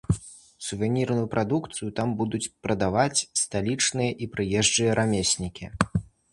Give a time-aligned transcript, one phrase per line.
[0.67, 5.65] Сувенірную прадукцыю там будуць прадаваць сталічныя і прыезджыя рамеснікі.